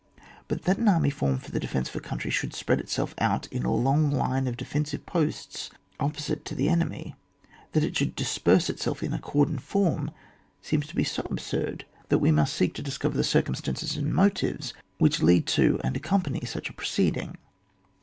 [0.47, 3.13] But that an army formed for the de fence of a coimtry should spread itself
[3.19, 7.13] out in a long line of defensive posts oppo* site to the enemy,
[7.73, 10.11] that it should disperse itself in a cordon £orm,
[10.59, 14.73] seems to be so absurd that we must seek to discover the circumstances and motives
[14.97, 17.37] which lead to and accompany such a proceeding.